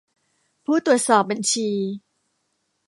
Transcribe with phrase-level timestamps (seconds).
[0.65, 1.69] ผู้ตรวจสอบบัญชี